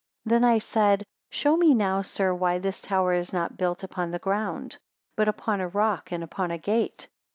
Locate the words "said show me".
0.97-1.75